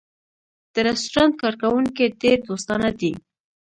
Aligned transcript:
د 0.73 0.75
رستورانت 0.87 1.33
کارکوونکی 1.41 2.05
ډېر 2.21 2.37
دوستانه 2.49 2.89
دی. 2.99 3.13